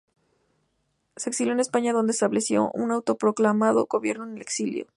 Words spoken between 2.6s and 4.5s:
un autoproclamado gobierno en el